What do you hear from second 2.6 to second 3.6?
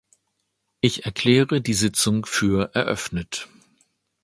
eröffnet.